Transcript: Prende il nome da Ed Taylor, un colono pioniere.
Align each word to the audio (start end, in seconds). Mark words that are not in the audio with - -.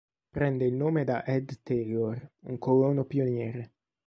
Prende 0.35 0.65
il 0.65 0.73
nome 0.73 1.03
da 1.03 1.23
Ed 1.23 1.61
Taylor, 1.61 2.31
un 2.45 2.57
colono 2.57 3.05
pioniere. 3.05 3.73